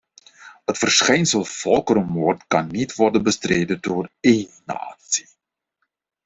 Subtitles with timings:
[0.65, 5.29] Het verschijnsel volkerenmoord kan niet worden bestreden door één natie.